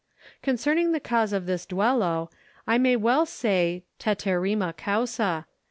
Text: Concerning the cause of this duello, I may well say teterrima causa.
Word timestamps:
Concerning 0.41 0.93
the 0.93 0.99
cause 0.99 1.31
of 1.31 1.45
this 1.45 1.63
duello, 1.63 2.31
I 2.65 2.79
may 2.79 2.95
well 2.95 3.27
say 3.27 3.83
teterrima 3.99 4.75
causa. 4.75 5.45